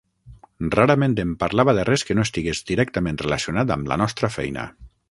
[0.75, 4.71] Rarament em parlava de res que no estigués directament relacionat amb la nostra feina.